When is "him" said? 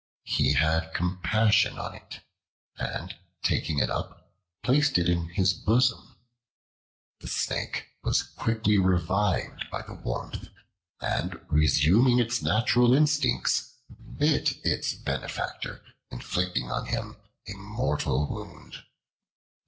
16.87-17.17